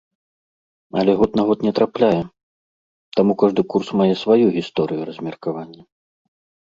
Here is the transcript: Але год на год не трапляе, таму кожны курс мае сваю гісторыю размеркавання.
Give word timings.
Але 1.01 1.11
год 1.19 1.31
на 1.39 1.43
год 1.49 1.59
не 1.67 1.73
трапляе, 1.81 2.23
таму 3.19 3.31
кожны 3.43 3.61
курс 3.75 3.89
мае 4.01 4.11
сваю 4.23 4.45
гісторыю 4.59 5.01
размеркавання. 5.11 5.83